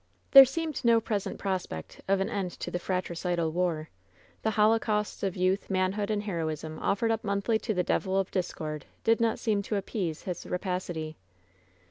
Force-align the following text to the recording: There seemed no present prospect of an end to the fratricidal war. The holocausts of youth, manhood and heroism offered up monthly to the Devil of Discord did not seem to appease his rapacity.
There 0.31 0.45
seemed 0.45 0.83
no 0.83 0.99
present 0.99 1.37
prospect 1.37 2.01
of 2.07 2.19
an 2.19 2.27
end 2.27 2.49
to 2.61 2.71
the 2.71 2.79
fratricidal 2.79 3.51
war. 3.51 3.91
The 4.41 4.49
holocausts 4.57 5.21
of 5.21 5.35
youth, 5.35 5.69
manhood 5.69 6.09
and 6.09 6.23
heroism 6.23 6.79
offered 6.79 7.11
up 7.11 7.23
monthly 7.23 7.59
to 7.59 7.73
the 7.75 7.83
Devil 7.83 8.17
of 8.17 8.31
Discord 8.31 8.87
did 9.03 9.21
not 9.21 9.37
seem 9.37 9.61
to 9.61 9.75
appease 9.75 10.23
his 10.23 10.43
rapacity. 10.47 11.17